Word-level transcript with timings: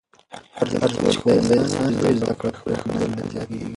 هرځل 0.57 0.91
چې 1.11 1.19
ښوونځي 1.21 1.55
اسانه 1.63 1.99
وي، 2.03 2.13
زده 2.21 2.33
کړه 2.39 2.59
پرېښودل 2.63 3.09
نه 3.17 3.23
زیاتېږي. 3.31 3.67